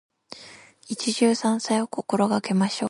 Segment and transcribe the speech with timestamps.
[0.89, 2.79] 一汁三菜を心がけましょう。